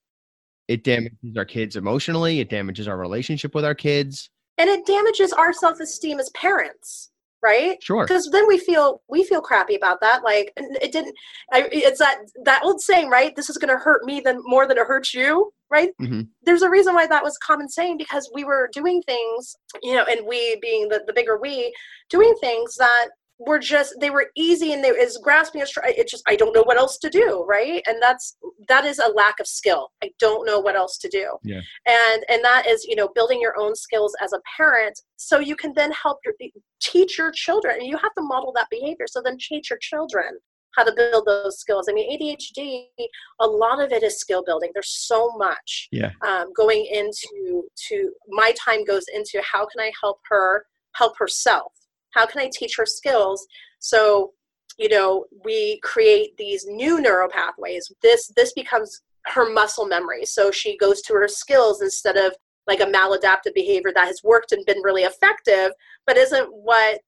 [0.66, 1.04] It mm-hmm.
[1.04, 4.30] damages our kids emotionally it damages our relationship with our kids.
[4.58, 7.10] And it damages our self-esteem as parents
[7.42, 7.82] right?
[7.82, 8.04] Sure.
[8.04, 11.14] Because then we feel we feel crappy about that like it didn't
[11.52, 13.34] I, it's that that old saying right?
[13.34, 15.90] This is going to hurt me than more than it hurts you right?
[16.00, 16.22] Mm-hmm.
[16.44, 20.04] there's a reason why that was common saying because we were doing things you know
[20.04, 21.74] and we being the, the bigger we
[22.08, 26.24] doing things that were just they were easy and they is grasping a it just
[26.26, 27.82] i don't know what else to do right?
[27.86, 28.36] And that's
[28.68, 29.88] that is a lack of skill.
[30.02, 31.36] I don't know what else to do.
[31.42, 31.60] Yeah.
[31.86, 35.56] And and that is you know building your own skills as a parent so you
[35.56, 36.34] can then help your
[36.80, 37.76] teach your children.
[37.78, 39.06] And you have to model that behavior.
[39.08, 40.38] So then teach your children
[40.76, 41.88] how to build those skills.
[41.88, 42.84] I mean adhd
[43.40, 44.70] a lot of it is skill building.
[44.74, 46.10] There's so much yeah.
[46.26, 51.72] um, going into to my time goes into how can i help her help herself
[52.18, 53.46] how can I teach her skills?
[53.78, 54.32] So
[54.76, 57.90] you know we create these new neural pathways.
[58.02, 60.24] This this becomes her muscle memory.
[60.24, 62.32] So she goes to her skills instead of
[62.66, 65.70] like a maladaptive behavior that has worked and been really effective
[66.06, 67.00] but isn't what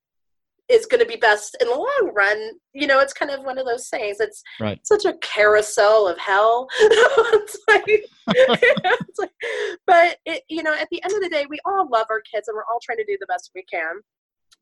[0.68, 2.38] is going to be best in the long run.
[2.72, 4.78] You know it's kind of one of those things it's right.
[4.84, 6.68] such a carousel of hell.
[7.32, 7.84] It's like,
[8.28, 9.30] it's like,
[9.86, 12.46] but it, you know at the end of the day we all love our kids
[12.46, 14.00] and we're all trying to do the best we can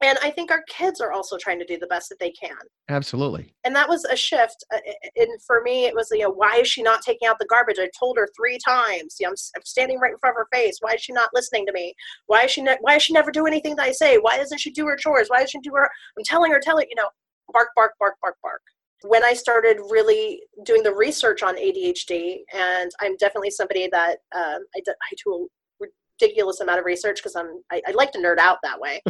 [0.02, 2.56] and i think our kids are also trying to do the best that they can.
[2.90, 3.52] Absolutely.
[3.64, 4.78] And that was a shift uh,
[5.16, 7.78] and for me it was you know why is she not taking out the garbage?
[7.78, 10.48] I told her three times you know, I'm, I'm standing right in front of her
[10.52, 10.78] face.
[10.80, 11.94] Why is she not listening to me?
[12.26, 14.16] Why is she ne- why does she never do anything that i say?
[14.16, 15.28] Why doesn't she do her chores?
[15.28, 17.08] Why doesn't she do her i'm telling her telling you know
[17.52, 18.62] bark bark bark bark bark.
[19.02, 24.64] When i started really doing the research on adhd and i'm definitely somebody that um,
[24.74, 25.48] I, d- I do
[26.20, 29.02] ridiculous amount of research because I'm I, I, like to nerd out that way.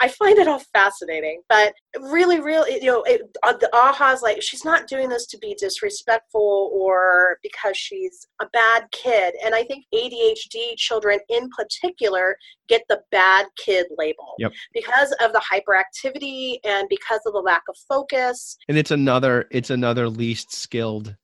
[0.00, 4.42] I find it all fascinating, but really, really, you know, it, uh, the aha's like
[4.42, 9.34] she's not doing this to be disrespectful or because she's a bad kid.
[9.44, 12.36] And I think ADHD children in particular
[12.68, 14.52] get the bad kid label yep.
[14.72, 18.56] because of the hyperactivity and because of the lack of focus.
[18.68, 21.16] And it's another it's another least skilled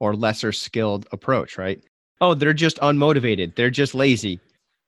[0.00, 1.82] or lesser skilled approach, right?
[2.20, 3.56] Oh, they're just unmotivated.
[3.56, 4.40] They're just lazy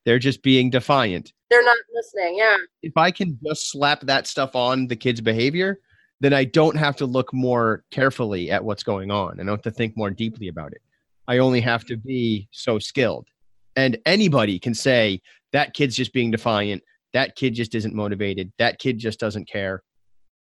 [0.04, 1.32] they're just being defiant.
[1.50, 2.36] They're not listening.
[2.38, 2.56] Yeah.
[2.82, 5.78] If I can just slap that stuff on the kid's behavior,
[6.20, 9.34] then I don't have to look more carefully at what's going on.
[9.34, 10.82] I don't have to think more deeply about it.
[11.26, 13.28] I only have to be so skilled.
[13.76, 15.20] And anybody can say
[15.52, 16.82] that kid's just being defiant.
[17.12, 18.52] That kid just isn't motivated.
[18.58, 19.82] That kid just doesn't care.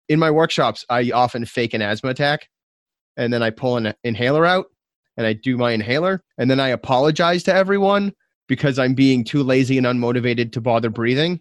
[0.08, 2.48] In my workshops, I often fake an asthma attack
[3.16, 4.66] and then I pull an inhaler out
[5.16, 8.12] and I do my inhaler and then I apologize to everyone
[8.48, 11.40] because I'm being too lazy and unmotivated to bother breathing.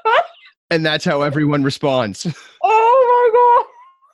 [0.70, 2.26] and that's how everyone responds.
[2.62, 3.64] Oh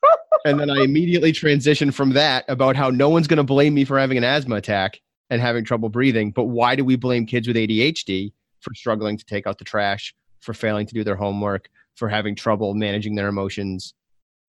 [0.03, 0.11] my God.
[0.45, 3.85] and then I immediately transition from that about how no one's going to blame me
[3.85, 6.33] for having an asthma attack and having trouble breathing.
[6.33, 10.15] But why do we blame kids with ADHD for struggling to take out the trash,
[10.41, 13.95] for failing to do their homework, for having trouble managing their emotions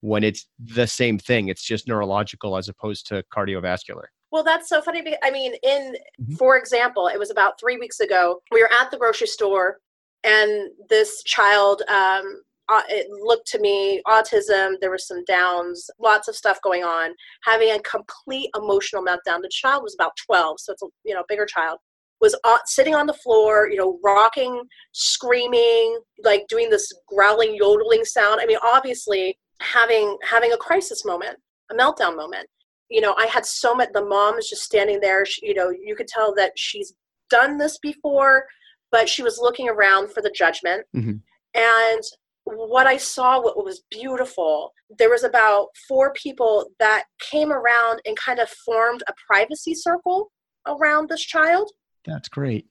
[0.01, 1.47] when it's the same thing?
[1.47, 4.05] It's just neurological as opposed to cardiovascular.
[4.31, 5.01] Well, that's so funny.
[5.01, 6.35] Because, I mean, in mm-hmm.
[6.35, 8.41] for example, it was about three weeks ago.
[8.51, 9.79] We were at the grocery store,
[10.23, 16.27] and this child um, uh, it looked to me autism there was some downs lots
[16.27, 17.11] of stuff going on
[17.43, 21.23] having a complete emotional meltdown the child was about 12 so it's a you know
[21.27, 21.79] bigger child
[22.19, 24.61] was uh, sitting on the floor you know rocking
[24.91, 31.37] screaming like doing this growling yodeling sound i mean obviously having having a crisis moment
[31.71, 32.47] a meltdown moment
[32.89, 35.69] you know, I had so much, the mom is just standing there, she, you know,
[35.69, 36.93] you could tell that she's
[37.29, 38.45] done this before,
[38.91, 40.85] but she was looking around for the judgment.
[40.95, 41.17] Mm-hmm.
[41.53, 42.03] And
[42.45, 48.15] what I saw, what was beautiful, there was about four people that came around and
[48.17, 50.31] kind of formed a privacy circle
[50.65, 51.69] around this child.
[52.05, 52.67] That's great.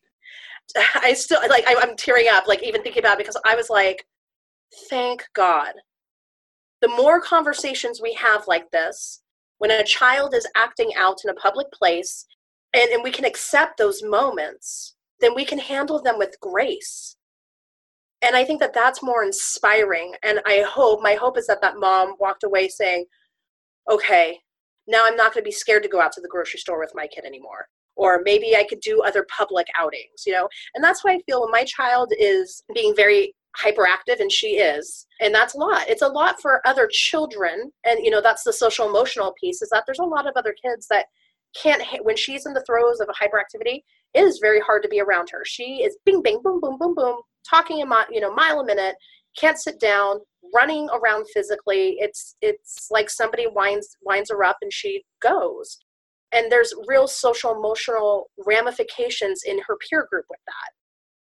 [0.95, 3.71] I still like I, I'm tearing up, like even thinking about it because I was
[3.71, 4.05] like,
[4.89, 5.75] thank God.
[6.81, 9.23] The more conversations we have like this,
[9.59, 12.27] when a child is acting out in a public place
[12.75, 17.17] and, and we can accept those moments then we can handle them with grace.
[18.23, 20.15] And i think that that's more inspiring.
[20.23, 23.05] And i hope my hope is that that mom walked away saying
[23.91, 24.39] okay
[24.89, 26.93] now i'm not going to be scared to go out to the grocery store with
[26.95, 27.67] my kid anymore.
[27.97, 30.49] Or maybe i could do other public outings you know?
[30.75, 35.07] And that's why i feel when my child is being very hyperactive and she is.
[35.21, 35.89] And that's a lot.
[35.89, 37.73] It's a lot for other children.
[37.85, 40.55] And you know that's the social emotional piece is that there's a lot of other
[40.63, 41.07] kids that
[41.61, 43.81] can't when she's in the throes of a hyperactivity
[44.17, 45.45] it is very hard to be around her.
[45.45, 48.65] She is bing bing boom boom boom boom talking a mile you know mile a
[48.65, 48.97] minute
[49.39, 50.21] can't sit down
[50.55, 51.97] running around physically.
[51.99, 55.79] It's it's like somebody winds winds her up and she goes.
[56.33, 60.73] And there's real social emotional ramifications in her peer group with that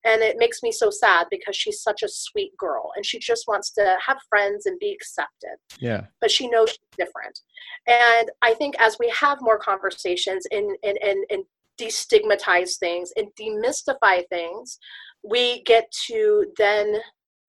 [0.05, 3.49] and it makes me so sad because she's such a sweet girl and she just
[3.49, 5.57] wants to have friends and be accepted.
[5.81, 6.07] Yeah.
[6.21, 7.40] But she knows she's different.
[7.87, 11.45] And i think as we have more conversations and and and, and
[11.79, 14.79] destigmatize things and demystify things
[15.23, 17.01] we get to then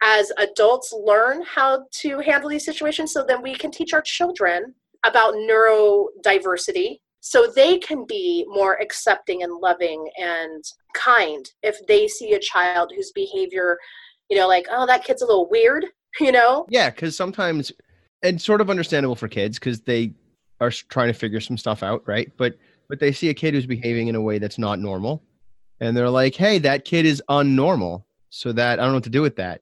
[0.02, 4.74] as adults learn how to handle these situations so then we can teach our children
[5.06, 10.63] about neurodiversity so they can be more accepting and loving and
[10.93, 13.80] kind if they see a child whose behavior
[14.30, 15.88] you know like oh that kid's a little weird
[16.19, 17.71] you know yeah because sometimes
[18.21, 20.13] and sort of understandable for kids because they
[20.61, 22.57] are trying to figure some stuff out right but
[22.88, 25.23] but they see a kid who's behaving in a way that's not normal
[25.80, 29.09] and they're like hey that kid is unnormal so that i don't know what to
[29.09, 29.61] do with that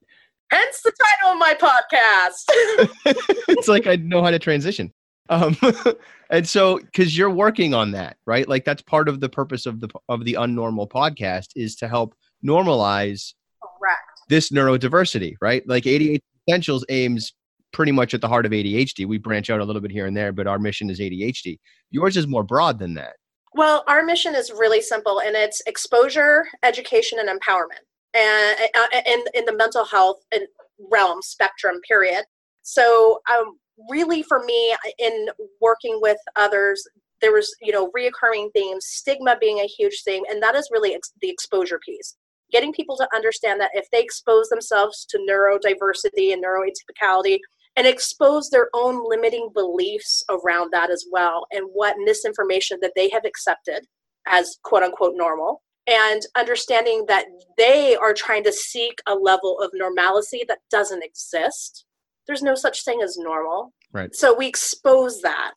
[0.50, 3.16] Hence the title of my podcast.
[3.48, 4.92] it's like I know how to transition.
[5.28, 5.56] Um,
[6.30, 8.48] and so, because you're working on that, right?
[8.48, 12.14] Like that's part of the purpose of the of the Unnormal podcast is to help
[12.44, 14.00] normalize Correct.
[14.28, 15.66] this neurodiversity, right?
[15.66, 17.32] Like ADHD Essentials aims
[17.72, 19.06] pretty much at the heart of ADHD.
[19.06, 21.58] We branch out a little bit here and there, but our mission is ADHD.
[21.90, 23.16] Yours is more broad than that.
[23.54, 29.24] Well, our mission is really simple, and it's exposure, education, and empowerment, and uh, in
[29.34, 30.42] in the mental health and
[30.90, 31.80] realm spectrum.
[31.86, 32.24] Period.
[32.62, 33.58] So, um,
[33.88, 35.28] really, for me, in
[35.60, 36.86] working with others,
[37.20, 40.94] there was you know reoccurring themes, stigma being a huge thing, and that is really
[40.94, 42.16] ex- the exposure piece.
[42.52, 47.38] Getting people to understand that if they expose themselves to neurodiversity and neuroatypicality,
[47.76, 53.08] and expose their own limiting beliefs around that as well and what misinformation that they
[53.10, 53.86] have accepted
[54.26, 57.26] as quote unquote normal and understanding that
[57.58, 61.83] they are trying to seek a level of normalcy that doesn't exist
[62.26, 65.54] there's no such thing as normal right so we expose that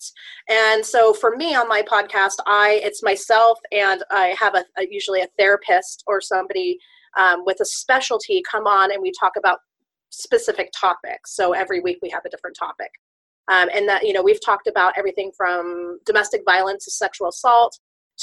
[0.50, 4.88] and so for me on my podcast i it's myself and i have a, a
[4.90, 6.78] usually a therapist or somebody
[7.18, 9.60] um, with a specialty come on and we talk about
[10.10, 11.36] specific topics.
[11.36, 12.92] So every week we have a different topic.
[13.50, 17.80] Um, and that, you know, we've talked about everything from domestic violence to sexual assault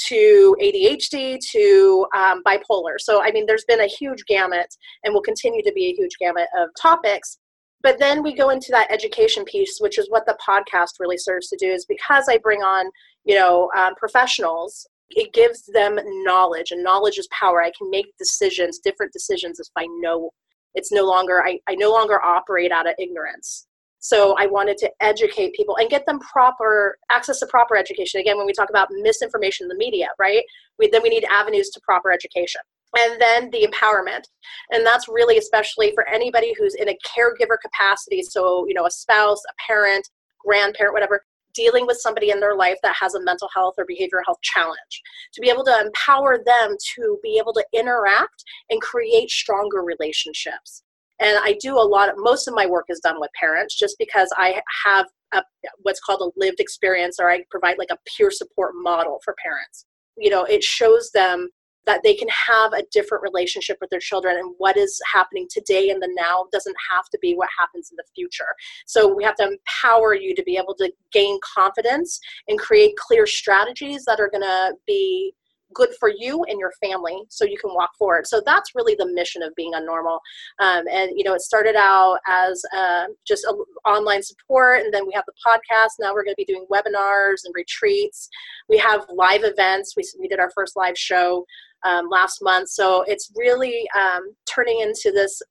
[0.07, 2.99] to ADHD to um, bipolar.
[2.99, 4.67] So, I mean, there's been a huge gamut
[5.03, 7.39] and will continue to be a huge gamut of topics.
[7.85, 11.49] But then we go into that education piece, which is what the podcast really serves
[11.49, 12.89] to do, is because I bring on,
[13.25, 17.61] you know, um, professionals it gives them knowledge and knowledge is power.
[17.61, 20.31] I can make decisions different decisions if i know
[20.73, 23.67] it's no longer I, I no longer operate out of ignorance.
[23.99, 28.19] So i wanted to educate people and get them proper access to proper education.
[28.19, 30.43] Again when we talk about misinformation in the media right?
[30.79, 32.61] We, then we need avenues to proper education
[32.97, 34.23] and then the empowerment
[34.71, 38.91] and that's really especially for anybody who's in a caregiver capacity so you know a
[38.91, 40.07] spouse a parent
[40.45, 41.21] grandparent whatever
[41.55, 45.01] dealing with somebody in their life that has a mental health or behavioral health challenge,
[45.33, 50.83] to be able to empower them to be able to interact and create stronger relationships.
[51.19, 53.95] And I do a lot of most of my work is done with parents just
[53.97, 55.41] because I have a,
[55.81, 59.85] what's called a lived experience or I provide like a peer support model for parents.
[60.17, 61.49] You know, it shows them
[61.85, 65.89] that they can have a different relationship with their children and what is happening today
[65.89, 68.55] and the now doesn't have to be what happens in the future.
[68.85, 73.25] So we have to empower you to be able to gain confidence and create clear
[73.25, 75.33] strategies that are going to be
[75.73, 78.25] good for you and your family so you can walk forward.
[78.25, 80.19] So that's really the mission of being unnormal
[80.59, 83.53] um, and you know it started out as uh, just a,
[83.87, 85.93] online support and then we have the podcast.
[85.99, 88.29] Now we're going to be doing webinars and retreats.
[88.69, 89.93] We have live events.
[89.97, 91.45] We, we did our first live show
[91.85, 92.69] um, last month.
[92.69, 95.41] So it's really um, turning into this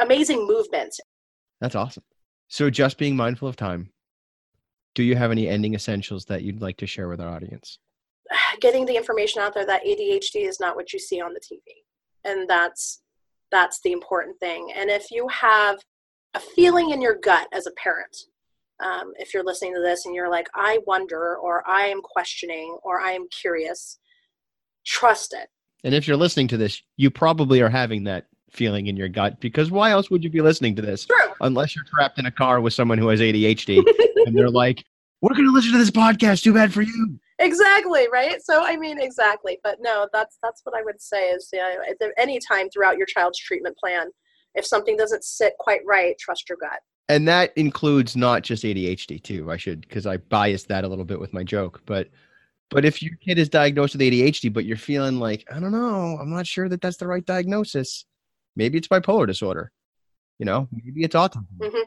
[0.00, 0.94] amazing movement.
[1.60, 2.02] That's awesome.
[2.48, 3.90] So, just being mindful of time,
[4.94, 7.78] do you have any ending essentials that you'd like to share with our audience?
[8.60, 11.60] Getting the information out there that ADHD is not what you see on the TV,
[12.24, 13.02] and that's
[13.50, 14.72] that's the important thing.
[14.74, 15.78] And if you have
[16.34, 18.16] a feeling in your gut as a parent,
[18.80, 22.76] um, if you're listening to this and you're like, I wonder, or I am questioning,
[22.82, 23.98] or I am curious,
[24.84, 25.48] trust it.
[25.84, 29.40] And if you're listening to this, you probably are having that feeling in your gut
[29.40, 31.04] because why else would you be listening to this?
[31.04, 31.16] True.
[31.40, 33.82] Unless you're trapped in a car with someone who has ADHD
[34.26, 34.84] and they're like,
[35.20, 36.42] we're going to listen to this podcast.
[36.42, 37.18] Too bad for you.
[37.38, 38.06] Exactly.
[38.12, 38.42] Right.
[38.42, 39.58] So, I mean, exactly.
[39.62, 43.06] But no, that's, that's what I would say is, yeah, at any time throughout your
[43.06, 44.08] child's treatment plan,
[44.54, 46.78] if something doesn't sit quite right, trust your gut.
[47.08, 49.50] And that includes not just ADHD too.
[49.50, 52.08] I should, because I biased that a little bit with my joke, but
[52.70, 56.18] but if your kid is diagnosed with ADHD, but you're feeling like, I don't know,
[56.20, 58.04] I'm not sure that that's the right diagnosis.
[58.56, 59.70] Maybe it's bipolar disorder.
[60.38, 61.46] You know, maybe it's autism.
[61.58, 61.82] Mm-hmm.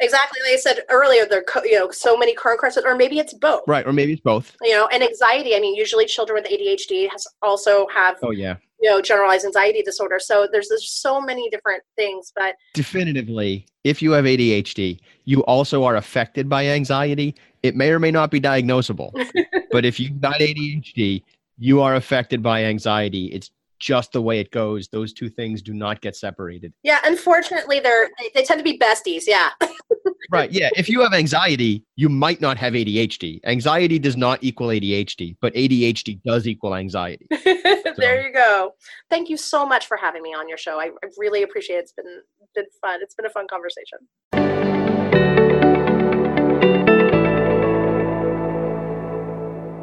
[0.00, 0.40] Exactly.
[0.42, 3.34] Like I said earlier, there are you know so many current crises, or maybe it's
[3.34, 3.62] both.
[3.66, 4.56] Right, or maybe it's both.
[4.62, 5.54] You know, and anxiety.
[5.54, 8.16] I mean, usually children with ADHD has also have.
[8.22, 8.56] Oh yeah.
[8.82, 10.18] You know, generalized anxiety disorder.
[10.18, 15.84] So there's there's so many different things, but definitively, if you have ADHD, you also
[15.84, 17.34] are affected by anxiety.
[17.62, 19.12] It may or may not be diagnosable,
[19.70, 21.22] but if you've got ADHD,
[21.58, 23.26] you are affected by anxiety.
[23.26, 23.50] It's
[23.80, 24.88] just the way it goes.
[24.88, 26.72] Those two things do not get separated.
[26.82, 29.24] Yeah, unfortunately, they're they, they tend to be besties.
[29.26, 29.50] Yeah.
[30.30, 30.52] right.
[30.52, 30.68] Yeah.
[30.76, 33.40] If you have anxiety, you might not have ADHD.
[33.44, 37.26] Anxiety does not equal ADHD, but ADHD does equal anxiety.
[37.44, 38.74] there you go.
[39.08, 40.78] Thank you so much for having me on your show.
[40.78, 41.80] I, I really appreciate it.
[41.80, 42.20] It's been
[42.54, 43.00] been fun.
[43.02, 44.59] It's been a fun conversation.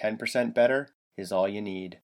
[0.00, 1.98] 10% better is all you need.